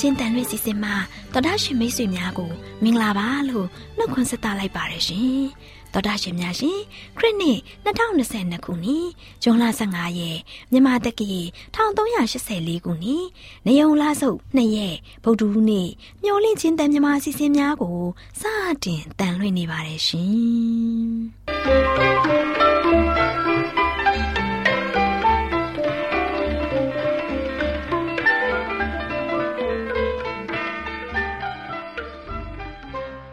[0.00, 0.94] AWR ညှို့လင့်ချင်းတန်လွင့်စီစဉ်မှာ
[1.32, 2.50] တော်တာရှင်မိတ်ဆွေများကို
[2.82, 5.44] မင်္ဂလာပါလို့နှုတ်ခွန်းဆက်သလိုက်ပါတယ်ရှင်။
[5.92, 6.78] တော်တာရှင်များရှင်
[7.18, 9.08] ခရစ်နှစ်2022ခုနှစ်
[9.42, 10.38] ဇွန်လ15ရက်
[10.72, 11.30] မြန်မာတက္ကီ
[11.74, 13.24] 1384ခုနှစ်
[13.66, 15.88] နေုံလဆုပ်2ရက်ဗုဒ္ဓဟူးနေ့
[16.24, 17.98] ညှို့လင့်ချင်းတန်မြမာစီစဉ်များကို
[18.40, 18.42] စ
[18.84, 22.38] တင်တန်လွင့်နေပါတယ်ရှင်။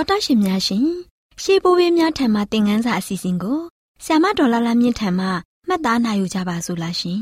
[0.00, 1.07] တော်တရှင်များရှင်
[1.50, 3.60] ရှေးဘိုးဘေးများထံမှသင်ခန်းစာအစီအစဉ်ကို
[4.04, 5.26] ဆ iam ဒေါ်လာလာမြင့်ထံမှ
[5.68, 7.20] မှတ်သားနိုင်ယူကြပါစို့လားရှင်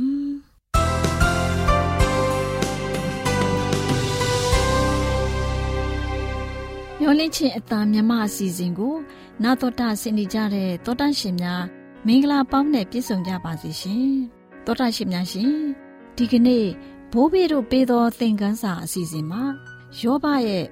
[7.01, 8.95] မျောလင့်ချင်းအတန်မြမအစီအစဉ်ကို
[9.43, 11.63] နာတော်တာဆင်နေကြတဲ့တောတန့်ရှင်များ
[12.07, 14.09] မင်္ဂလာပေါင်းနဲ့ပြည့်စုံကြပါစေရှင်
[14.65, 15.53] တောတန့်ရှင်များရှင်
[16.17, 16.67] ဒီကနေ့
[17.13, 19.43] ဘိုးဘေးတို့ပေးသောသင်ခန်းစာအစီအစဉ်မှာ
[20.01, 20.65] ယောဘရဲ့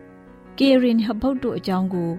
[0.59, 2.13] ကေရင်ဟဗုတ်တို့အကြောင်းကို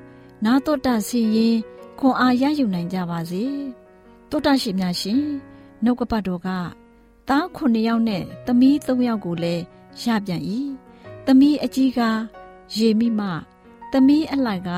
[0.46, 1.56] နာတော်တာစီရင်
[2.00, 3.44] ခွန်အားရယူနိုင်ကြပါစေ
[4.30, 5.22] တောတာရှိများရှင်
[5.84, 6.50] နှုတ်ကပတ်တော်က
[7.30, 9.64] သားခုနှစ်ယောက်နဲ့သမီးသုံးယောက်ကိုလည်း
[10.02, 10.42] ရပြန်၏
[11.26, 12.00] သမီးအကြီးက
[12.76, 13.22] ရေမိမ
[13.92, 14.72] သမီးအလိုက်က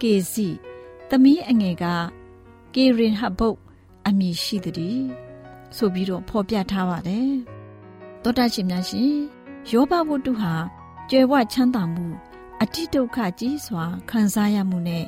[0.00, 0.48] ကေစီ
[1.10, 1.84] သမီးအငယ်က
[2.74, 3.58] ကေရင်ဟဗုတ်
[4.06, 5.02] အမည်ရှိသည်
[5.76, 7.32] ဆိုပြီးတော့ဖော်ပြထားပါတယ်
[8.22, 9.12] တောတာရှိများရှင်
[9.70, 10.54] ယောဘဝတ္ထုဟာ
[11.10, 12.06] ကြွယ်ဝချမ်းသာမှု
[12.61, 15.05] အတိဒုက္ခကြီးစွာခံစားရမှုနဲ့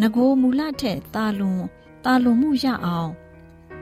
[0.00, 1.62] ငโกမူလထက်တာလွန်
[2.04, 3.10] တာလွန်မှုရအောင်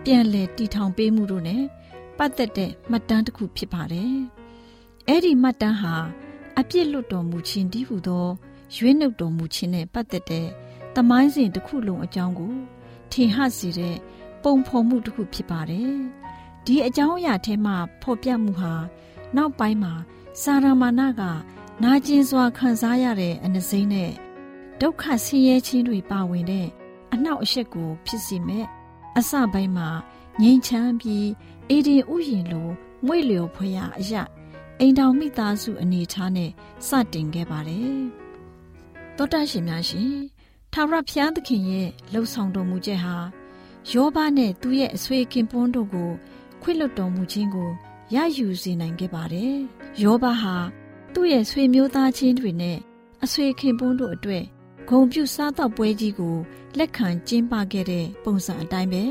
[0.05, 1.57] ပြန်လဲတီထောင်ပေးမှုတို့ ਨੇ
[2.19, 4.17] ပတ်သက်တဲ့မှတ်တမ်းတစ်ခုဖြစ်ပါတယ်။
[5.09, 5.95] အဲ့ဒီမှတ်တမ်းဟာ
[6.59, 8.27] အပြစ်လွတ်တော်မူခြင်းတည်းဟူသော
[8.77, 10.47] ရွေးနှုတ်တော်မူခြင်းနဲ့ပတ်သက်တဲ့
[10.95, 12.55] သမိုင်းစဉ်တစ်ခုလုံးအကြောင်းကို
[13.13, 13.97] ထင်ဟစေတဲ့
[14.43, 15.93] ပုံဖော်မှုတစ်ခုဖြစ်ပါတယ်။
[16.65, 18.75] ဒီအကြောင်းအရာထဲမှာဖော်ပြမှုဟာ
[19.37, 19.93] နောက်ပိုင်းမှာ
[20.43, 21.23] စာရမဏက
[21.84, 24.12] နာကျင်စွာခံစားရတဲ့အနစိမ့်နဲ့
[24.82, 26.68] ဒုက္ခဆင်းရဲခြင်းတွေပါဝင်တဲ့
[27.14, 28.66] အနှောက်အယှက်ကို ဖြစ်စေမဲ့
[29.18, 29.90] အစပိုင်းမှာ
[30.42, 31.28] ငြိမ်ချမ်းပြီး
[31.70, 32.70] အေဒီဥယျင်လို
[33.06, 34.24] မွေ့လျော်ဖွယ်ရာအရာ
[34.80, 36.52] အိမ်တော်မိသားစုအနေထားနဲ့
[36.88, 38.00] စတင်ခဲ့ပါတယ်။
[39.18, 40.16] သောတာရှင်များရှင်
[40.74, 43.16] ထာဝရဘုရားသခင်ရဲ့လှုပ်ဆောင်တော်မူချက်ဟာ
[43.92, 46.12] ယောဘနဲ့သူ့ရဲ့အဆွေခင်ပွန်းတို့ကို
[46.62, 47.70] ခွင့်လွှတ်တော်မူခြင်းကို
[48.16, 49.56] ရယူစေနိုင်ခဲ့ပါတယ်။
[50.02, 50.56] ယောဘဟာ
[51.14, 52.78] သူ့ရဲ့ဆွေမျိုးသားချင်းတွေနဲ့
[53.24, 54.44] အဆွေခင်ပွန်းတို့အတွက်
[54.90, 56.36] ဂုံပြုစားတော့ပွဲကြီးကို
[56.78, 59.04] လက်ခံကျင်းပခဲ့တဲ့ပုံစံအတိုင်းပဲ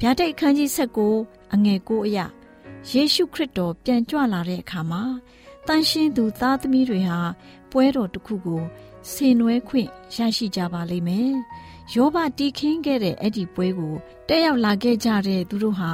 [0.00, 0.98] ဗျာဒိတ်အခန်းကြီး၁၉
[1.54, 2.18] အငယ်၉အရ
[2.90, 5.02] ယေရှုခရစ်တော်ပြန်ကြွလာတဲ့အခါမှာ
[5.66, 7.20] တန်ရှင်းသူသားသမီးတွေဟာ
[7.70, 8.62] ပွဲတော်တစ်ခုကို
[9.10, 11.32] ဆင်နွှဲခွင့်ရရှိကြပါလိမ့်မယ်။
[11.94, 13.94] ယောဘတီးခင်းခဲ့တဲ့အဲ့ဒီပွဲကို
[14.28, 15.92] တက်ရောက်လာခဲ့ကြတဲ့သူတို့ဟာ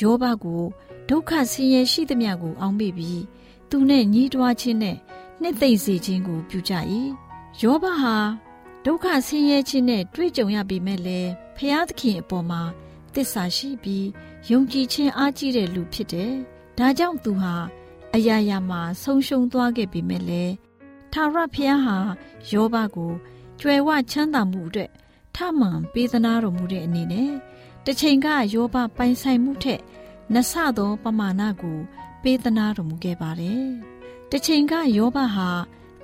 [0.00, 0.62] ယောဘကို
[1.08, 3.22] ဒုက္ခဆင်းရဲရှိသမျှကိုအောင်းမိပြီး
[3.76, 4.96] သူနဲ့ညီးတွားခြင်းနဲ့
[5.40, 6.72] နှစ်သိမ့်စေခြင်းကိုပြုကြ၏။
[7.60, 8.16] ယောဘဟာ
[8.84, 12.62] ဒုက္ခဆင်းရဲခြင်းနဲ့တွေ့ကြုံရပေမဲ့လည်းဖျားသခင်အပေါ်မှာ
[13.14, 14.06] တစ္ဆာရှိပြီး
[14.50, 16.32] ယုံကြည်ခြင်းအားကြီးတဲ့လူဖြစ်တယ်။
[16.78, 17.54] ဒါကြောင့်သူဟာ
[18.14, 20.52] အရာရာမှာဆုံးရှုံးသွားခဲ့ပေမဲ့လည်း
[21.12, 21.96] ထာဝရဘုရားဟာ
[22.50, 23.12] ယောဘကို
[23.60, 24.90] ကြွယ်ဝချမ်းသာမှုအတွက်
[25.34, 27.32] ထမှန်ပေးသနာတော်မူတဲ့အနေနဲ့
[27.84, 29.80] တစ်ချိန်ကယောဘပိုင်ဆိုင်မှုထက်
[30.34, 31.80] နဆသောပမာဏကို
[32.24, 33.66] ပေးသနာတော်မူခဲ့ပါတယ်။
[34.30, 35.50] တစ်ချိန်ကယောဘဟာ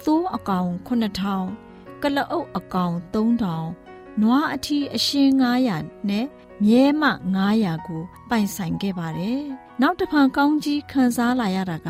[0.04, 5.32] သိုးအကောင်9000ကလအုပ်အကောင်3000နွားအထီးအရှင်း
[5.70, 6.26] 900နဲ့
[6.66, 7.04] မြဲမ
[7.44, 9.40] 900ကိုပိုင်ဆိုင်ခဲ့ပါတယ်။
[9.80, 11.88] နောက်တစ်ဖန်ကောင်းကြီးခံစားလာရတာက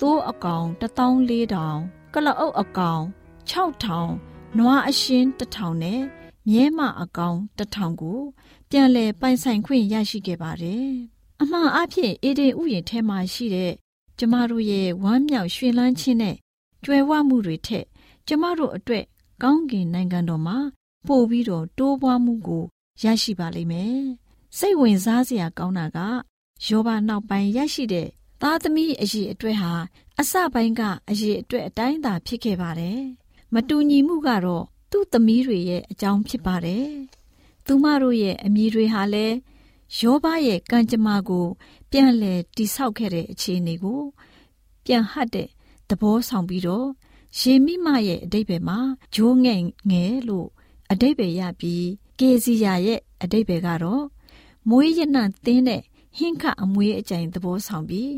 [0.00, 3.02] သိုးအကောင်14000ကလအုပ်အကောင်
[3.50, 6.00] 6000နွားအရှင်း1000နဲ့
[6.50, 8.20] မြဲမအကောင်1000ကို
[8.70, 10.90] ပြန်လည်ပိုင်ဆိုင်ခွင့်ရရှိခဲ့ပါတယ်။
[11.40, 13.72] အမှန်အဖြစ်အေဒင်ဥယျာဉ်ထဲမှာရှိတဲ့
[14.18, 16.36] ကျမတို့ရဲ့ဝမ်းမြောက်ရွှင်လန်းခြင်းနဲ့
[16.84, 17.84] ကြွယ်ဝမှုတွေထက်
[18.26, 19.04] ကျမတို့အတွက်
[19.42, 20.58] ကောင်းကင်နိုင်ငံတော်မှာ
[21.06, 22.64] ပို့ပြီးတော့တိုးပွားမှုကို
[23.02, 24.00] ရရှိပါလိမ့်မယ်။
[24.58, 25.98] စိတ်ဝင်စားစရာကောင်းတာက
[26.66, 28.08] ယောဘနောက်ပိုင်းရရှိတဲ့
[28.42, 29.72] သားသမီးအရေးအတွက်ဟာ
[30.20, 33.00] အစပိုင်းကအရေးအတွက်အတိုင်းသာဖြစ်ခဲ့ပါတယ်။
[33.54, 36.88] မတူညီမှုကတော့သူ့သမီးတွေရဲ့အကြောင်းဖြစ်ပါတယ်။
[37.66, 39.36] သူမတို့ရဲ့အမည်တွေဟာလည်း
[39.98, 41.46] ယောဘရဲ့ကံကြမ္မာကို
[41.90, 44.00] ပြန်လည်တိဆောက်ခဲ့တဲ့အခြေအနေကို
[44.84, 45.48] ပြန်ဟတ်တဲ့
[45.88, 46.88] သဘောဆောင်ပြီးတော့
[47.38, 48.78] ယေမိမရဲ့အတိတ်ပဲမှာ
[49.14, 49.60] ဂျိုးငဲ့
[49.90, 50.48] ငယ်လို့
[50.90, 51.86] အတိတ်ပဲရပြီး
[52.18, 54.04] ကေစီယာရဲ့အတိတ်ပဲကတော့
[54.68, 55.82] မွေးရနံသင်းတဲ့
[56.16, 58.14] ဟင်းခအမွေးအကြိမ်သဘောဆောင်ပြီး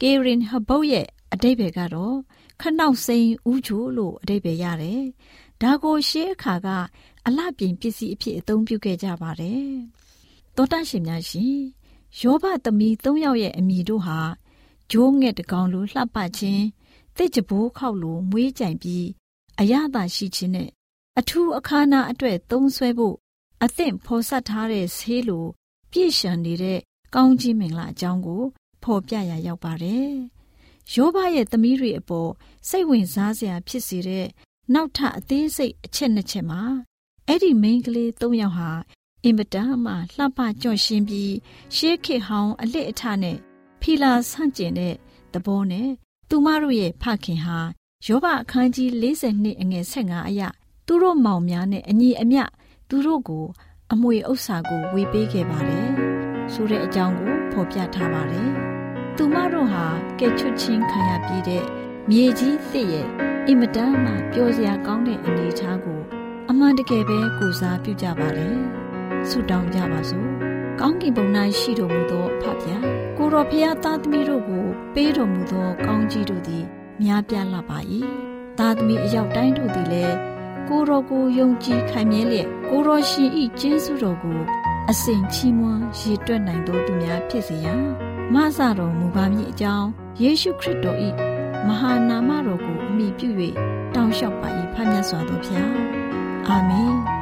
[0.00, 2.16] ကေရင်ဟဘုတ်ရဲ့အတိတ်ပဲကတော့
[2.60, 5.02] ခနောက်စိန်ဥချိုလို့အတိတ်ပဲရတယ်။
[5.62, 6.68] ဒါကိုရှေးအခါက
[7.26, 9.70] အလှပြင်ပစ္စည်းအဖြစ်အသုံးပြုခဲ့ကြပါတယ်။
[10.60, 11.58] သောတရှင်များရှင်
[12.20, 14.18] ယောဘသမီး၃ယောက်ရဲ့အမိတို့ဟာ
[14.90, 16.64] ဂျိုးငဲ့တကောင်လိုလှပခြင်း
[17.16, 19.06] တစ်ကြဘိုးခောက်လိုမွေးကြိုင်ပြီး
[19.60, 20.70] အရသာရှိခြင်းနဲ့
[21.18, 23.16] အထူးအခါနာအတွက်သုံးဆွဲဖို့
[23.64, 25.46] အသင့်ဖော်ဆက်ထားတဲ့ဆေးလို
[25.90, 26.78] ပြည့်ရှံနေတဲ့
[27.14, 28.42] ကောင်းကြီးမင်္ဂလာအကြောင်းကို
[28.82, 30.10] ဖော်ပြရရောက်ပါတယ်။
[30.94, 32.30] ယောဘရဲ့သမီးတွေအပေါ်
[32.68, 34.26] စိတ်ဝင်စားစရာဖြစ်စေတဲ့
[34.74, 36.62] နောက်ထပ်အသေးစိတ်အချက်နှစ်ချက်မှာ
[37.26, 38.70] အဲ့ဒီမိန်းကလေး၃ယောက်ဟာ
[39.24, 41.34] အင်မတန်မှလှပကြော့ရှင်းပြီး
[41.76, 43.36] ရှေးခေဟောင်းအလစ်အထနဲ့
[43.80, 44.94] ဖီလာဆန့်ကျင်တဲ့
[45.32, 45.88] သဘောနဲ့
[46.28, 47.58] သူမတို့ရဲ့ဖခင်ဟာ
[48.06, 50.42] ယောဘအခန်းကြီး42အငယ်15အရ
[50.86, 52.42] သူတို့မောင်များနဲ့အညီအမျှ
[52.88, 53.44] သူတို့ကို
[53.92, 55.90] အမွေဥစ္စာကိုဝေပေးခဲ့ပါတယ်
[56.52, 58.50] ဆိုတဲ့အကြောင်းကိုဖော်ပြထားပါတယ်
[59.16, 59.84] သူမတို့ဟာ
[60.18, 61.64] ကဲချွတ်ချင်းခံရပြီးတဲ့
[62.10, 63.06] မြေကြီးသစ်ရဲ့
[63.46, 66.00] အင်မတန်မှပျော်စရာကောင်းတဲ့အနေအထားကို
[66.50, 68.79] အမှန်တကယ်ပဲကိုစားပြုကြပါတယ်
[69.28, 70.26] ဆုတောင်းကြပါစို့
[70.80, 71.26] ကောင်းကင်ဘုံ၌
[71.58, 72.82] ရှိတော်မူသောဖဖျား
[73.18, 74.64] ကိုတော်ဖျားသားသမီးတို့ကို
[74.94, 76.64] ပေးတော်မူသော ကောင်းကြီးတို့သည်
[77.02, 77.78] များပြားလာပါ၏
[78.58, 80.16] သားသမီးအယောက်တိုင်းတို့သည်လည်း
[80.68, 84.40] ကိုတော်ကိုယုံကြည်ခိုင်မြဲလျက်ကိုတော်ရှင်ဤကျေးဇူးတော်ကို
[84.90, 87.82] အစဉ်ချီးမွမ်းရည်တွက်နိုင်သောသူများဖြစ်စေရန်
[88.34, 89.88] မဆတော်မူပါမည်အကြောင်း
[90.20, 91.08] ယေရှုခရစ်တော်ဤ
[91.66, 93.28] မဟာနာမတော်ကိုအမိပြု၍
[93.94, 95.72] တောင်းလျှောက်ပါ၏ဖခင်စွာသောဖျား
[96.48, 97.19] အာမင်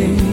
[0.00, 0.29] sing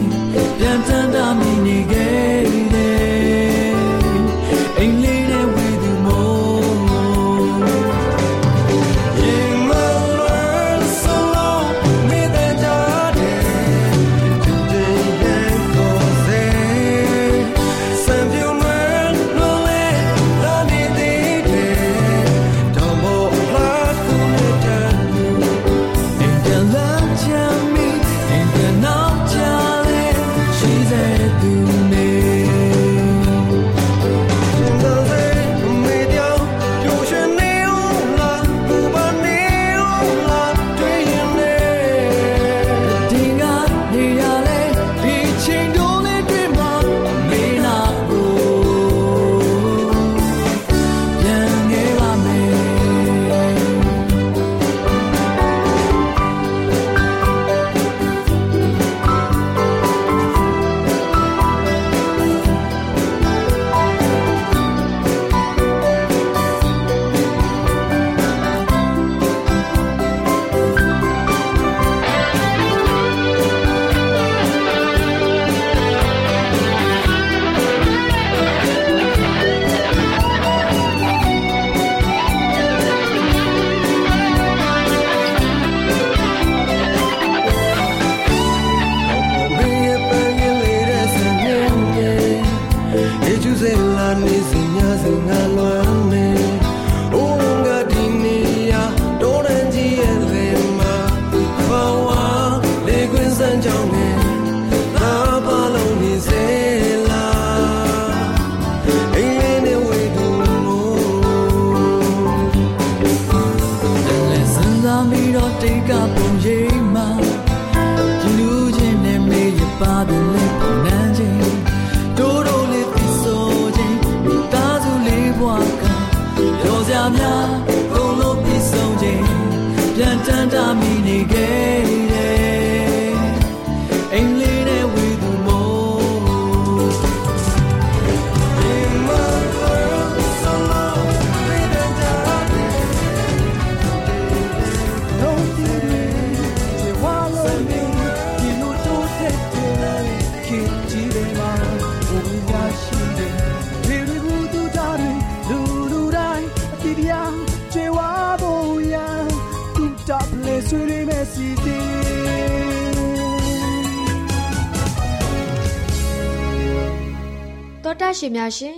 [168.00, 168.76] တောတာရှင်များရှင်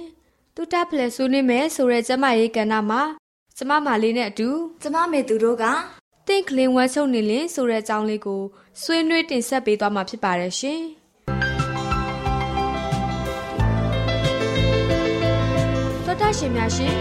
[0.54, 3.02] တူတာဖလဲဆွေးနွေးမယ်ဆိုတဲ့ကျမရေးကဏ္ဍမှာ
[3.56, 4.48] ကျမမာလေးနဲ့အတူ
[4.82, 5.64] ကျမမေသူတို့က
[6.28, 8.40] တင့်ကလင်ဝမ်းချုပ်နေလင်းဆိုတဲ့အကြောင်းလေးကို
[8.82, 10.80] ဆွေးနွေးတင်ဆက်ပေးသွားမှာဖြစ်ပါတယ်ရှင်
[16.06, 16.94] တောတာရှင်များရှင်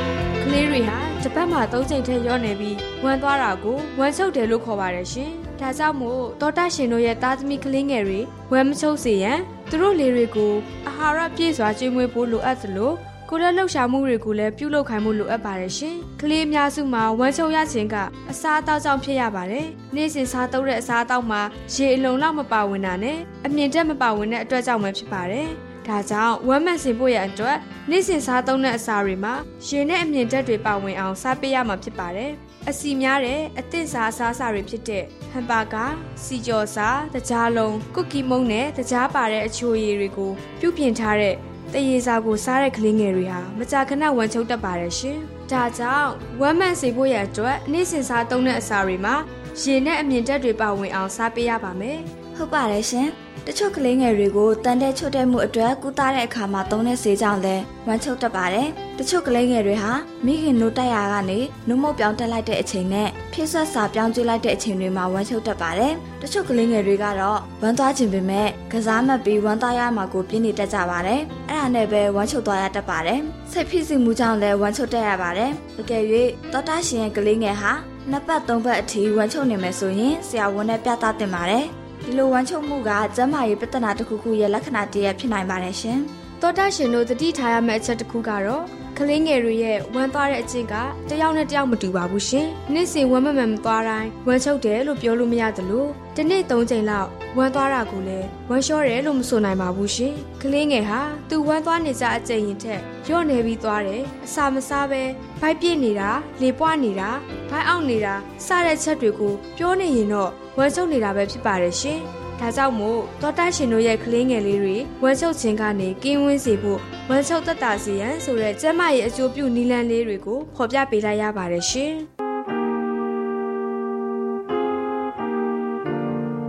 [0.43, 8.19] ကလေးတွေဟာတစ်ပတ်မှာ၃ချိန်ထက်ရော့နေပြီးဝမ်းသွားတာကိုဝမ်းချုပ်တယ်လို့ခေါ်ပါတယ်ရှင် ဒါကြောင့်မို့တောတာရှင်တို့ရဲ့သားသမီးကလေးငယ်တွေ
[8.51, 9.39] ဝမ်းမချုပ်စေရန်
[9.69, 10.53] သူတို့လေးတွေကို
[10.87, 12.93] အာဟာရပြည့်စွာကျွေးမွေးဖို့လိုအပ်သလို
[13.29, 17.95] ကိုယ်လက်လှုပ်ရှားမှုတွေကိုလည်းပြုလုပ်ခိုင်းမှုလိုအပ်ပါတယ်ရှင်။ကလေးအများစုမှာဝမ်းချုံရခြင်းက
[18.31, 21.41] အစားအသောက်ကြောင့်ဖြစ်ရပါတယ်။နေ့စဉ်စားသုံးတဲ့အစားအသောက်မှာ
[21.73, 25.49] ရေအလုံးလောက်မပါဝင်တာနဲ့အမြင့်တက်မပါဝင်တဲ့အတွက်ကြောင့်ပဲဖြစ်ပါတယ်။
[25.89, 27.57] ဒါကြောင့်ဝမ်းမန်စင်ဖို့ရအတွက်
[27.89, 29.33] နေ့စဉ်စားသုံးတဲ့အစာတွေမှာ
[29.67, 32.31] ရေနဲ့အမြင့်တက်တွေပါဝင်အောင်စားပေးရမှာဖြစ်ပါတယ်။
[32.69, 35.85] အစီများတဲ့အသင့်စားအစားအစာတွေဖြစ်တဲ့ဟမ်ဘာဂါ
[36.23, 41.35] စီကျော်စာတကြားလုံးကုကီမုံနဲ့တကြားပါတဲ့အချိုရည်တွေကိုပြုပြင်ထားတဲ့
[41.73, 45.17] တရေစာကိုစားတဲ့ကလေးငယ်တွေဟာမကြာခဏဝမ်းချုပ်တတ်ပါတယ်ရှင်။
[45.51, 46.09] ဒါကြောင့်
[46.41, 49.15] ဝမ်းမန်စေဖို့ရအတွက်နေ့စဉ်စားသုံးတဲ့အစာတွေမှာ
[49.61, 51.99] ရေနဲ့အမြင့်တက်တွေပါဝင်အောင်စားပေးရပါမယ်။
[52.39, 53.07] ဟုတ်ပါတယ်ရှင်
[53.47, 58.67] တချို့ကလေးငယ်တွေကိုတန်တဲ့ချွတ်တဲ့မှုအတွက်ကုသတဲ့အခါမှာသုံးတဲ့ဆေးကြောင့်လည်းဝမ်းချုပ်တတ်ပါတယ်
[58.97, 59.93] တချို့ကလေးငယ်တွေဟာ
[60.25, 73.19] မိခင်နိုးတက်ရာကနေနှုတ်မုတ်ပြောင်းတက်လိုက်တဲ့အချိန်နဲ့ဖြည့်ဆွက်စာပြောင်းကျွေးလိုက်တဲ့အချိန်တွေမှာဝမ်းချုပ်တတ်ပါတယ်တချို့ကလေးငယ်တွေကတော့ဝမ်းသွားခြင်းပေမဲ့ကစားမှတ်ပြီးဝမ်းသားရမှာကိုပြင်းနေတတ်ကြပါတယ်အဲ့ဒါနဲ့ပဲဝမ်းချုပ်သွားရတတ်ပါတယ်
[73.51, 76.03] စိတ်ဖိစီးမှုကြောင့်လည်းဝမ်းချုပ်တတ်ရပါတယ်တကယ်၍
[76.53, 77.71] တောတာရှင်ရဲ့ကလေးငယ်ဟာ
[78.11, 81.65] နှစ်ပတ်သုံးပတ်အထိဝမ်းချုပ်နေမယ်ဆိုရင်ဆရာဝန်နဲ့ပြသတင်ပါတယ်
[82.09, 85.99] ဒီလိုဝမ်းချုပ်မှုကကျန်းမာရေးပြဿနာတစ်ခုခုရဲ့လက္ခဏာတည်းဖြစ်နိုင်ပါတယ်ရှင်
[86.41, 88.63] သောတာရှင်တို့တတိထားရမယ့်အချက်တစ်ခုကတော့
[89.01, 90.75] ကလေးငယ်တွေရဲ့ဝမ်းသွားတဲ့အကျင့်က
[91.09, 105.01] တယောက်နဲ့တယောက်မတူပါဘူးရှင်။နေ့စဉ်ဝမ်းမမှန်မသွားတိုင်းဝမ်းချုပ်တယ်လို့ပြောလို့မရသလိုတစ်နေ့၃ချိန်လောက်ဝမ်းသွားတာကိုလည်းဝမ်းလျှောတယ်လို့မဆိုနိုင်ပါဘူးရှင်။ကလေးငယ်ဟာသူဝမ်းသွားနေကြအကျင့်ရင်ထက်ညော့နေပြီးသွားတယ်။အစာမစားပဲ
[105.39, 106.09] ဗိုက်ပြည့်နေတာ
[106.41, 107.09] လေပွားနေတာ
[107.49, 108.13] ဗိုက်အောင့်နေတာ
[108.45, 112.01] စတဲ့ချက်တွေကိုပြောနေရင်တော့ဝမ်းချုပ်နေတာပဲဖြစ်ပါတယ်ရှင်။
[112.39, 116.79] ဒါကြောင့်မို့တောတိုက်ရှင်တို့ရဲ့ကလေးငယ်လေးတွေဝမ်းချုပ်ခြင်းကနေကင်းဝင်းစေဖို့
[117.09, 121.93] ဝမ်းချုပ်သက်တာစီရန်ဆိုတဲ့ကျမရဲ့အကျိုးပြုနီလန်းလေးတွေကိုဖော်ပြပေးလိုက်ရပါတယ်ရှင်။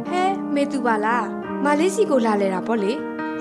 [0.09, 0.23] ဟဲ
[0.55, 1.27] မေတူပါလား
[1.65, 2.93] မလေးစီကိုလာလဲတာပေါ့လေ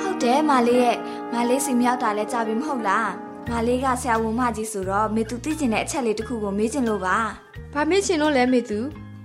[0.01, 0.97] ဟုတ်တယ်မလေးရဲ့
[1.33, 3.09] မလေးစီမြောက်တာလဲကြာပြီမဟုတ်လား
[3.51, 7.17] မလေးကဆရာဝန်မကြီးဆိုတော့မေသူသိကျင်တဲ့အချက်လေးတစ်ခုကိုမေးချင်လို့ပါ။
[7.73, 8.79] ဘာမေ့ချင်လို့လဲမေတူ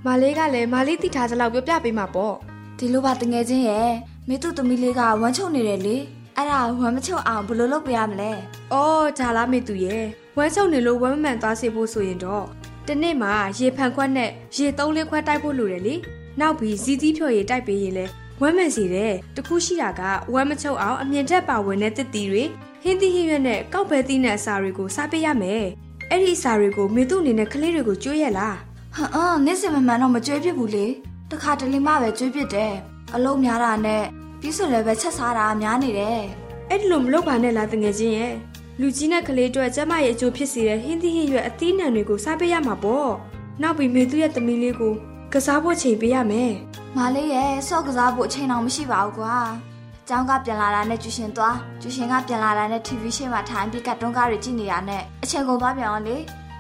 [0.07, 2.37] မလေးကလည်းမလေးတိထားသလောက်ပြောပြပေးမှာပေါ့
[2.78, 3.90] ဒီလိုပါတငယ်ချင်းရဲ့
[4.28, 5.97] မေသူသမီးလေးကဝမ်းချုပ်နေတယ်လေ
[6.37, 8.33] အဲ့ဒါဝမ်းမချုပ်အောင်ဘယ်လိုလုပ်ပြရမလဲ။
[8.73, 10.04] အော်ဒါလားမေတူရဲ့
[10.37, 12.45] ဝမ်းချုပ်နေလို့ဝမ်းမမှန်သွားစေဖို့ဆိုရင်တော့
[12.88, 15.95] တနေ့မှာရေဖန်ခွက်နဲ့ရေသုံးလေးခွက်တိုက်ဖို့လိုတယ်လေ။
[16.40, 18.07] နောက်ပြီးဇီသီးဖြော်ရည်တိုက်ပေးရင်လဲ
[18.40, 20.02] ဝမ်းမှန်စီတယ်။တခုရှိတာက
[20.33, 22.45] ဝမ်းမချုပ်အောင်အမြင့်တက်ပါဝင်တဲ့တစ်တီတွေ
[22.83, 25.64] ဟင်းသီးဟင်းရွက်နဲ့ကောက်ပဲသီးနဲ့အစာတွေကိုစားပေးရမယ်။
[26.11, 28.57] အဲ့ဒီအစာတွေကိုမေသူအနေနဲ့ကလေးတွေကိုကျွေးရလား
[28.95, 30.87] ဟမ်အင်းနေ့စဉ်မမှန်တော့မကြွေးပြစ်ဘူးလေ
[31.31, 32.75] တခါတလေမှပဲကြွေးပြစ်တယ်
[33.14, 34.04] အလုံးများတာနဲ့
[34.40, 36.21] ပြီးဆိုလည်းပဲချက်စားတာများနေတယ်။
[36.71, 38.35] အဲ့ဒီလိုမလုပ်ပါနဲ့လားတငယ်ချင်းရဲ့။
[38.81, 43.11] လူကြီးနဲ့ကလေးတို့ကျမရဲ့အကျိုးဖြစ်စေတဲ့ဟင်းသီးဟင်းရွက်အသီးနှံတွေကိုစားပေးရမှာပေါ့။
[43.62, 44.95] နောက်ပြီးမေသူရဲ့သမီးလေးကို
[45.33, 46.52] ကစားဖို့ချိန်ပေးရမယ်။
[46.97, 49.37] မလေးရဲ့ဆော့ကစားဖို့အချိန်အောင်မရှိပါဘူးကွာ။
[50.09, 56.16] ကျောင်းကပြန်လာတာနဲ့ကျူရှင်သွားကျူရှင်ကပြန်လာတာနဲ့ TV ရှေ့မှာထိုင်ပြီးကတ်တွန်းကားတွေကြည့်နေရတဲ့အချိန်ကုန်သွားပြန်အောင်လေ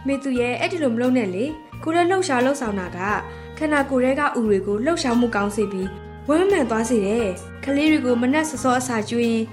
[0.06, 1.44] မေသူရဲ့အဲ့ဒီလိုမလုပ်နဲ့လေ
[1.82, 2.98] ကိုရဲလှုပ်ရှားလှုပ်ဆောင်တာက
[3.58, 5.88] ခန္ဓာကိုယ်ရဲ့ကဥတွေကိုလှုပ်ရှားမှုကောင်းစေပြီး
[6.28, 7.26] ဝမ်းမှန်သွားစေတယ်
[7.64, 9.44] ကလေးတွေကိုမနှက်စောစောအစာကျွေးရင်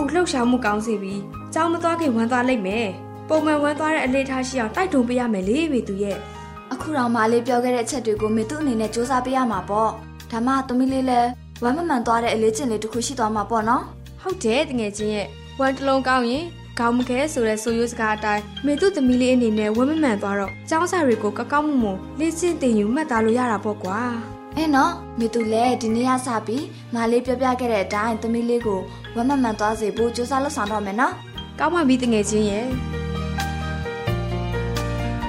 [0.00, 1.20] ဥလှုပ်ရှားမှုကောင်းစေပြီး
[1.54, 2.86] ကြောင်းမသွားခင်ဝမ်းသွားလိုက်မယ်
[3.28, 6.16] ပုံမှန်ဝမ်းသွားတဲ့အလေးထားရှိအောင်တိုက်တွန်းပေးရမယ်လေမေသူရဲ့။
[6.72, 9.90] အခုတော့မလေးပြောခဲ့တဲ့အချက်တွေကိုမေသူ့အနေနဲ့စူးစမ်းပေးရမှာပေါ့။
[10.30, 11.28] ဒါမှသမီးလေးလည်း
[11.62, 13.84] ဝမ်းမမှန်သွားတဲ့အလေးကျင့်လေးတစ်ခုရှိသွားမှာပေါ့နော်
[14.22, 15.26] ဟုတ်တယ်တငယ်ချင်းရဲ့
[15.58, 16.44] ဝမ်းတစ်လုံးကောင်းရင်
[16.78, 24.00] ခေါင်းမခဲဆိုတဲ့ဆိုရိုးစကားအတိုင်းမေသူသမီးလေးအနေနဲ့ဝမ်းမမှန်သွားတော့ចောင်းစာတွေကိုကောက်ကောက်မှုမှုလေးစင်တင်ယူမှတ်သားလို့ရတာပေါ့ကွာ။
[24.56, 28.80] အဲနော်မေသူလည်းဒီနေ့ရစပြီးမလေးပြောပြခဲ့တဲ့အတိုင်းသမီးလေးကို
[29.14, 31.14] ဝမ်းမမှန်သွားစေဖို့စူးစမ်းလုပ်ဆောင်တော့မယ်နော်။
[31.58, 32.66] ကောင်းပါပြီတငယ်ချင်းရဲ့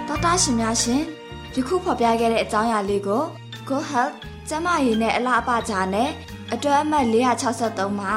[0.07, 1.01] တော်တာရှင်များရှင်
[1.55, 3.23] ယခုဖော်ပြခဲ့တဲ့အကြောင်းအရာလေးကို
[3.69, 4.15] Go Health
[4.49, 6.09] ကျန်းမာရေးနဲ့အလားအပကြားနဲ့
[6.53, 8.13] အတွဲအမှတ်463မှာ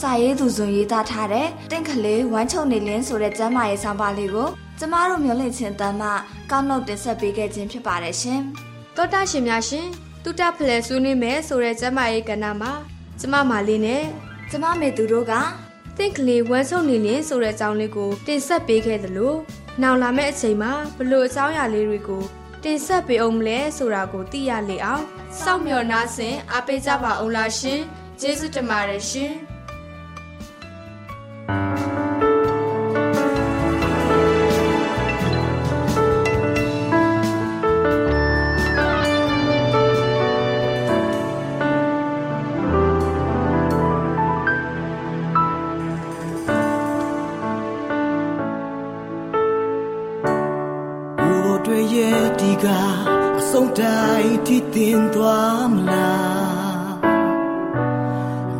[0.00, 4.48] စာရေးသူဇွန်ရေးသားထားတဲ့တင့်ကလေးဝမ်းချုံနေလင်းဆိုတဲ့ကျမ်းမာရေးဆောင်ပါလေးကို
[4.78, 6.08] ကျမတို့မျိုးလင့်ချင်းတမ်းမှ
[6.50, 8.40] ကောက်နှုတ်တင်ဆက်ပေးခဲ့ခြင်းဖြစ်ပါတယ်ရှင်
[8.96, 9.86] တောတာရှင်များရှင်
[10.22, 12.72] တူတာဖလဲဆွေးနွေးမယ်ဆိုတဲ့ကျမရဲ့ကဏ္ဍမှာ
[13.20, 14.04] ကျမမာလေးနဲ့။
[14.50, 15.32] ကျမမေသူတို့က
[15.98, 19.34] တင့်ကလေးဝမ်းဆုံးနေလင်းဆိုတဲ့အကြောင်းလေးကိုတင်ဆက်ပေးခဲ့သလို
[19.82, 22.22] နောက်လာမယ့်အချိန်မှာဘလို့အကြောင်းအရာလေးတွေကို
[22.64, 25.04] တင်ဆက်ပေးအောင်မလဲဆိုတာကိုသိရလေအောင်
[25.42, 27.80] စောင့်မျှော်နားဆင်အားပေးကြပါအောင်လားရှင်
[28.20, 29.32] ကျေးဇူးတင်ပါတယ်ရှင်
[53.88, 56.96] ကအဆုံးတိုင်းထိတင်သွားမလား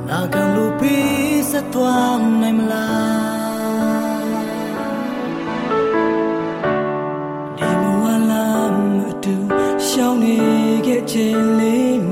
[0.08, 3.48] နာခံလို့ပေးဆက်သွားနိုင်မလား
[7.58, 8.48] ဒီမဝလာ
[8.96, 9.36] မတူ
[9.86, 10.36] ရှောင်းနေ
[10.86, 12.07] ခဲ့ခြင်းလေး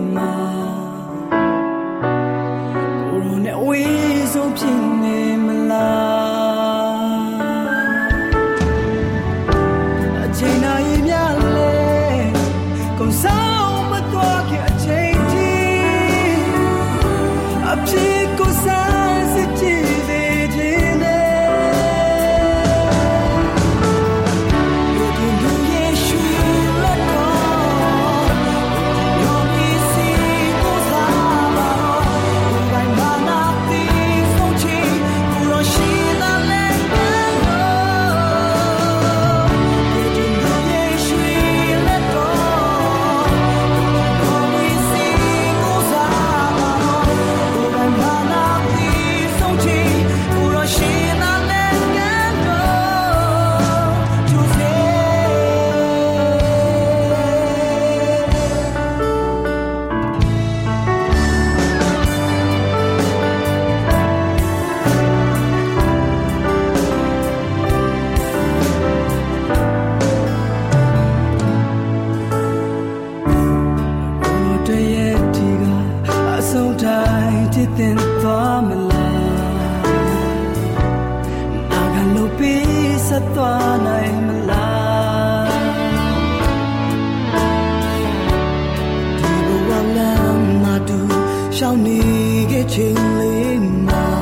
[91.97, 94.16] ရှောင်းနေခဲ့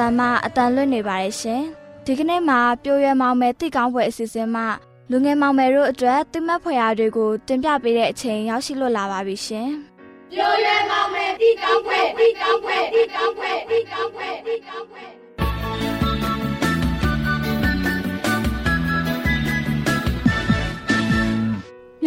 [0.00, 1.62] တန်မှအတန်လွတ်နေပါတယ်ရှင်။
[2.04, 4.62] ဒီကနေ့မှာပြိုရွယ်မောင်မယ်တိကောင်းပွဲအစီအစဉ်မှ
[5.10, 9.68] လူငယ်မောင်မယ်တို့အတွက်တိမတ်ဖွယ်ရာတွေကိုတင်ပြပေးတဲ့အချိန်ရောက်ရှိလို့လာပါပြီရှင်။
[10.34, 10.40] မျ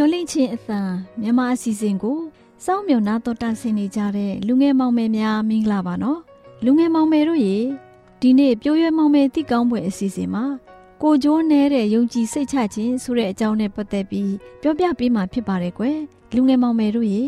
[0.01, 0.79] ော်လင့်ခြင်းအသံ
[1.21, 2.19] မြန်မာအစီအစဉ်ကို
[2.65, 6.19] စောင့်မျှော်နာတော်တာဆင်နေကြတဲ့လူငယ်မောင်မယ်များမင်္ဂလာပါနော်
[6.65, 7.58] လူငယ်မောင်မယ်တို့ရေ
[8.25, 10.43] ဒီနေ့ပြိုးရွယ်မောင်မယ်တိကောင်းပွဲအစီအစဉ်မှာ
[11.01, 15.97] ကိုကျိုးနဲတဲ့ယုံကြည်စိတ်ချခြင်းဆိုတဲ့အကြောင်းနဲ့ပတ်သက်ပြီးပြောပြပေးမှာဖြစ်ပါတယ်ကွယ်
[16.36, 17.23] လူငယ်မောင်မယ်တို့ရေ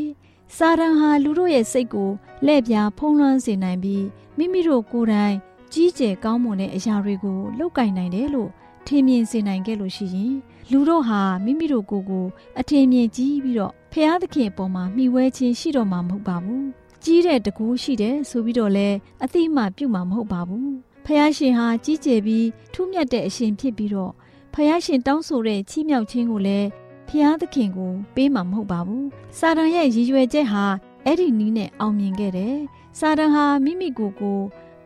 [0.56, 2.10] စာရန်ဟာလူတို့ရဲ့စိတ်ကို
[2.46, 4.04] လက်ပြဖုံးလွှမ်းစေနိုင်ပြီး
[4.38, 5.36] မိမိတို့ကိုယ်တိုင်
[5.74, 8.50] ကြီးကျယ်ကောင်းမွန်တဲ့အရာတွေကိုလောက်ကင်နိုင်တယ်လို့
[8.88, 10.36] ထင်မြင်စေနိုင်ခဲ့လို့ရှိရင်
[10.72, 12.26] လူတို့ဟာမိမိတို့ကိုယ်ကို
[12.60, 16.66] အထင်မြင်ကြီးပြီးတော့ဖျားသခင်အပေါ်မှာမှီဝဲခြင်းရှိတော့မှာမဟုတ်ပါဘူး
[17.08, 18.90] ကြီးတဲ့တကူရှိတယ်ဆိုပြီးတော့လဲ
[19.24, 20.72] အတိအမှပြုတ်မှာမဟုတ်ပါဘူး
[21.06, 24.12] ဖျားရှင်ဟာကြီးကျယ်ပြီးထူးမြတ်တဲ့အရှင်ဖြစ်ပြီးတော့
[24.54, 26.68] ဖျားရှင်တောင်းဆိုတဲ့ချီးမြှောက်ခြင်းကိုလည်း
[27.08, 30.64] ဖျားသခင်ကိုပေးမှာမဟုတ်ပါဘူးစာတန်ရဲ့ရည်ရွယ်ချက်ဟာ
[31.06, 32.58] အဲ့ဒီနီးနဲ့အောင်မြင်ခဲ့တယ်
[33.00, 34.40] စာတန်ဟာမိမိကိုယ်ကို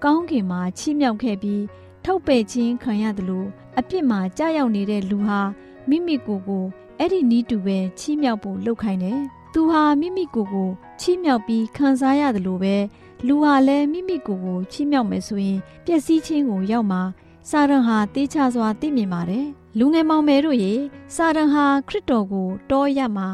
[0.04, 1.64] ကောင်းကင်မှာချီးမြှောက်ခဲ့ပြီး
[2.06, 3.48] ထုတ်ပယ်ခြင်းခံရတယ်လို့
[3.80, 5.40] အပြစ်မှာကြာရောက်နေတဲ့လူဟာ
[5.90, 6.66] မိမိကိုယ်ကို
[7.00, 9.22] အဲ့ဒီနီးတူပဲချီးမြှောက်ဖို့လှုပ်ခိုင်းတယ်။
[9.54, 12.76] သူဟာမိမိကိုယ်ကိုချီးမြှောက်ပြီးခံစားရတယ်လို့ပဲ
[13.28, 17.02] လူဟာလည်းမိမိကိုယ်ကိုချီးမြှောက်မယ်ဆိုရင်ပျက်စီးခြင်းကိုရောက်မှာ
[17.50, 19.46] စာရန်ဟာတေးချစွာသိမြင်ပါတယ်။
[19.78, 20.74] လူငယ်မောင်မယ်တို့ရေ
[21.16, 23.28] စာရန်ဟာခရစ်တော်ကိုတောရမှာ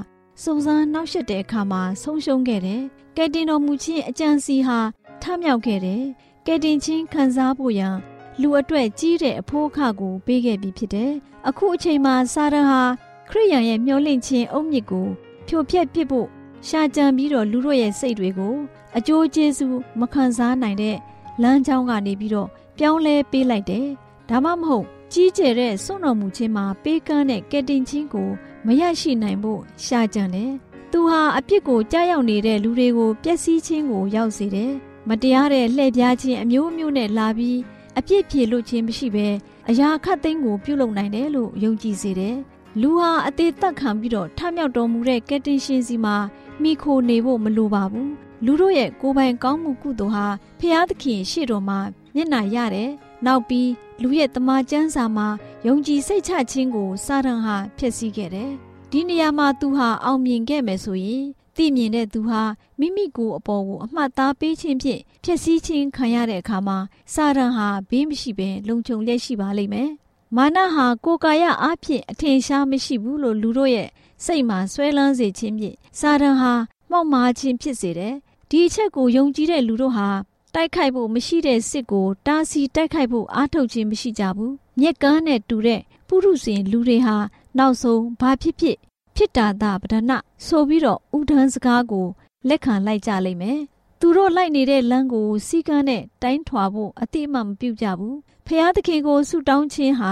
[0.43, 2.81] စုံစမ်းနှောက်ယှက်တဲ့အခါမှာဆုံးရှုံးခဲ့တယ်။
[3.17, 4.79] ကယ်တင်တော်မူခြင်းအကြံစီဟာ
[5.21, 6.03] ထမြောက်ခဲ့တယ်။
[6.45, 7.95] ကယ်တင်ခြင်းခံစားဖို့ရန်
[8.41, 11.11] လူအတွက်ကြီးတဲ့အဖို့အခကိုပေးခဲ့ပြီးဖြစ်တယ်။
[11.49, 12.81] အခုအချိန်မှာစာရန်ဟာ
[13.29, 15.07] ခရိယန်ရဲ့မျောလင့်ခြင်းအုတ်မြစ်ကို
[15.47, 16.27] ဖြိုဖျက်ပစ်ဖို့
[16.67, 18.55] ရှာကြံပြီးတော့လူတို့ရဲ့စိတ်တွေကို
[18.97, 20.97] အကျိုးကျေးဇူးမခံစားနိုင်တဲ့
[21.41, 23.87] လမ်းကြောင်းကနေပြီးတော့ပြောင်းလဲပေးလိုက်တယ်။
[24.29, 28.29] ဒါမှမဟုတ်ကြီးကျယ်တဲ့စွန့်တော်မူခြင်းမှာပေးကမ်းတဲ့ကယ်တင်ခြင်းကို
[28.65, 30.51] မရရှိနိုင်ဖို့ရှာကြံတယ်။
[30.91, 34.71] သူဟာအပြစ်ကိုကြားရောက်နေတဲ့လူတွေကိုပျက်စီးခြင်းကိုရောက်စေတယ်။
[35.09, 37.59] မတရားတဲ့လှည့်ပြားခြင်းအမျိုးမျိုးနဲ့လာပြီး
[37.97, 39.27] အပြစ်ဖြေလို့ခြင်းမရှိဘဲ
[39.69, 42.35] အရာခတ်သိမ်းကိုပြုလုပ်နိုင်တယ်လို့ယုံကြည်စေတယ်။
[42.81, 46.15] လူဟာအသေးသက်ခံပြီးတော့ထမြောက်တော်မူတဲ့ကယ်တင်ရှင်စီမှာ
[46.61, 48.09] မိခိုနေဖို့မလိုပါဘူး။
[48.45, 50.27] လူတို့ရဲ့ကိုယ်ပိုင်ကောင်းမှုကုသိုလ်ဟာ
[50.59, 51.79] ဖျားသခင်ရှေ့တော်မှာ
[52.15, 52.89] မျက်နှာရတယ်။
[53.25, 53.69] နောက်ပြီး
[54.01, 55.27] လူရဲ့တမန်ကျမ်းစာမှာ
[55.67, 58.51] ယုံကြည်စိတ်ချခြင်းကိုစာရန်ဟာဖျက်ဆီးခဲ့တယ်။
[58.91, 62.41] ဒီနေရာမှာသူဟာအောင်မြင်ခဲ့မယ်ဆိုရင်သိမြင်တဲ့သူဟာ
[62.79, 66.77] မိမိကိုယ်အပေါ်ကိုအမှတ်သားပေးခြင်းဖြင့်ဖျက်ဆီးခြင်းခံရတဲ့အခါမှာ
[67.13, 69.91] စာရန်ဟာဘေးမရှိဘဲလုံခြုံလျက်ရှိပါလိမ့်မယ်။
[70.37, 73.89] မာနဟာကိုယ်ကာယအားဖြင့်အထင်ရှားမရှိဘူးလို့လူတို့ရဲ့
[74.23, 76.53] စိတ်မှာဆွဲလန်းစေခြင်းဖြင့်စာရန်ဟာ
[76.89, 78.15] မှောက်မားခြင်းဖြစ်စေတယ်။
[78.49, 80.07] ဒီအချက်ကိုယုံကြည်တဲ့လူတို့ဟာ
[80.53, 87.15] တိုက်ခိုက်ဖို့မရှိတဲ့စစ်ကိုတားဆီးတိုက်ခိုက်ဖို့အားထုတ်ခြင်းမရှိကြဘူး။မြက်ကန်းနဲ့တူတဲ့ပုရုษင်လူတွေဟာ
[87.57, 88.77] နောက်ဆုံးဘာဖြစ်ဖြစ်
[89.15, 92.07] ဖြစ်တာသာပဒနာဆိုပြီးတော့ဥဒန်းစကားကို
[92.47, 93.59] လက်ခံလိုက်ကြလိမ့်မယ်။
[93.99, 98.15] သူတို့လိုက်နေတဲ့လမ်းကိုစီကန်းနဲ့တိုင်းထွာဖို့အတိအမှမပြုကြဘူး။
[98.47, 100.11] ဖျားသခင်ကိုဆုတောင်းခြင်းဟာ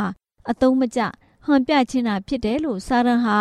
[0.50, 1.00] အတုံးမကျ
[1.46, 3.38] ဟန်ပြခြင်းသာဖြစ်တယ်လို့စာရန်ဟာ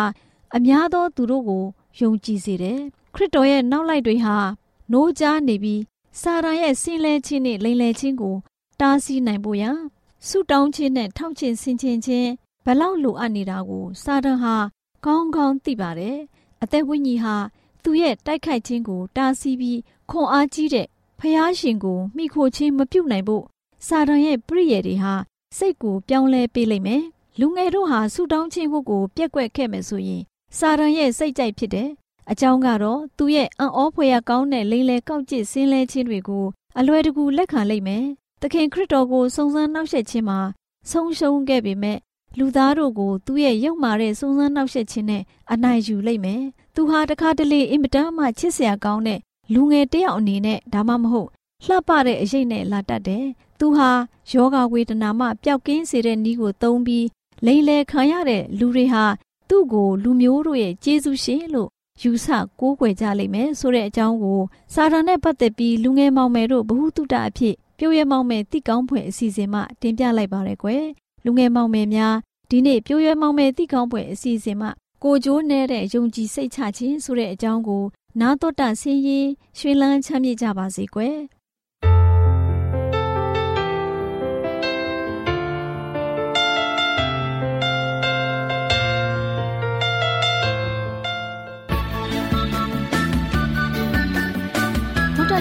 [0.55, 1.65] အများသောသူတို့ကို
[1.99, 2.79] ယုံကြည်စေတယ်။
[3.13, 4.37] ခရစ်တော်ရဲ့နောက်လိုက်တွေဟာ
[4.91, 5.81] နိုးကြားနေပြီး
[6.21, 8.35] စာရန်ရဲ့ဆင်းလဲခြင်းနဲ့လိမ်လည်ခြင်းကို
[8.79, 9.77] တားဆီးနိုင်ဖို့ရန်
[10.27, 12.29] ဆုတောင်းခြင်းနဲ့ထောက်ခြင်းဆင်ခြင်ခြင်း
[12.65, 14.55] ဘလောက်လိုအပ်နေတာကိုစာရန်ဟာ
[15.05, 16.17] ကောင်းကောင်းသိပါတယ်။
[16.63, 17.35] အသက်ဝိညာဉ်ဟာ
[17.83, 19.79] သူ့ရဲ့တိုက်ခိုက်ခြင်းကို တားဆီးပြီး
[20.09, 20.87] ခွန်အားကြီးတဲ့
[21.19, 23.43] ဖျားရှင်ကိုမိခိုခြင်းမပြုတ်နိုင်ဖို့
[23.87, 25.13] စာရန်ရဲ့ပြည့်ရည်တွေဟာ
[25.57, 27.03] စိတ်ကိုပြောင်းလဲပေးလိမ့်မယ်။
[27.39, 30.21] လူငယ်တို့ဟာဆူတောင်းခြင်းဖို့ကိုပြက်ကွက်ခဲ့မယ်ဆိုရင်
[30.57, 31.89] စာရန်ရဲ့စိတ်ကြိုက်ဖြစ်တယ်။
[32.31, 36.45] အကြောင်းကတော့သူရဲ့အံ့ဩဖွယ်ရကောင်းတဲ့လိမ့်လေကောက်ကျစ်ဆင်းလဲခြင်းတွေကို
[36.79, 38.05] အလွယ်တကူလက်ခံလိမ့်မယ်။
[38.41, 40.39] သခင်ခရစ်တော်ကိုစုံစမ်းနှောက်ယှက်ခြင်းမှာ
[40.91, 41.97] ဆုံးရှုံးခဲ့ပေမဲ့
[42.37, 46.41] လူသားတို့ကိုသူ့ရဲ့ရုပ်မာတဲ့စုံစမ်းနှောက်ယှက်ခြင်းနဲ့အနိုင်ယူလိုက်မယ်။
[46.75, 49.19] သူဟာတခါတလေအင်မတန်မှချစ်စရာကောင်းတဲ့
[49.53, 51.29] လူငယ်တယောက်အနေနဲ့ဒါမှမဟုတ်
[51.67, 53.25] လှပတဲ့အရေးနဲ့လာတတ်တယ်။
[53.59, 53.89] သူဟာ
[54.31, 57.07] ယောဂဝေဒနာမှပျောက်ကင်းစေတဲ့နည်းကိုသုံးပြီး
[57.45, 59.03] လိန်လေခံရတဲ့လူတွေဟာ
[59.49, 61.69] သူ့ကိုလူမျိုးတို့ရဲ့ကျေးဇူးရှင်လို့
[62.01, 62.27] ယူဆ
[62.59, 64.41] ကိုးကွယ်ကြလိမ့်မယ်ဆိုတဲ့အကြောင်းကို
[64.73, 70.85] စာရန်နဲ့ပတ်သက်ပြီးလူငယ်မောင်မယ်တို့ဘ ഹു တုတအဖြစ်ပြိုးရဲမောင်မယ်တိကောင်းဖွယ်အစီအစဉ်မှတင်ပြလိုက်ပါရယ်ကွယ်
[71.25, 72.15] လူငယ်မောင်မယ်များ
[72.49, 74.67] ဒီနေ့ပြိုးရဲမောင်မယ်တိကောင်းဖွယ်အစီအစဉ်မှ
[75.03, 77.83] ကိုကျိုးနေတဲ့ယုံကြည်စိတ်ချခြင်းဆိုတဲ့အကြောင်းကို
[78.21, 81.17] နာတော်တာဆင်းရင်ရွှေလန်းချမ်းမြေ့ကြပါစေကွယ်